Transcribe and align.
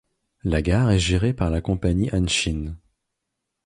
La 0.43 0.63
gare 0.63 0.89
est 0.89 0.97
gérée 0.97 1.31
par 1.31 1.51
la 1.51 1.61
compagnie 1.61 2.09
Hanshin. 2.11 2.73